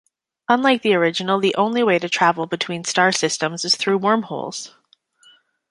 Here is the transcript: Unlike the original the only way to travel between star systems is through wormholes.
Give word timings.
Unlike 0.49 0.81
the 0.81 0.95
original 0.95 1.39
the 1.39 1.53
only 1.53 1.83
way 1.83 1.99
to 1.99 2.09
travel 2.09 2.47
between 2.47 2.85
star 2.85 3.11
systems 3.11 3.63
is 3.63 3.75
through 3.75 3.99
wormholes. 3.99 4.73